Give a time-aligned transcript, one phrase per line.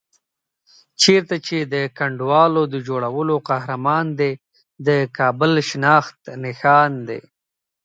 [1.01, 4.31] چېرته چې د کنډوالو د جوړولو قهرمان دی،
[4.87, 7.21] د کابل شناخت نښان دی.